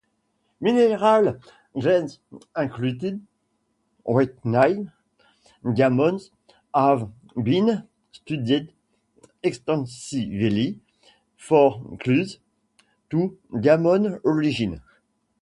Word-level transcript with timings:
Mineral 0.61 1.37
grains 1.79 2.19
included 2.57 3.21
within 4.03 4.91
diamonds 5.75 6.31
have 6.73 7.11
been 7.43 7.83
studied 8.11 8.73
extensively 9.43 10.79
for 11.37 11.83
clues 11.99 12.39
to 13.11 13.37
diamond 13.59 14.19
origin. 14.23 14.81